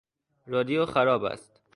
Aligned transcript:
رادیو 0.47 0.85
خراب 0.85 1.23
است. 1.23 1.61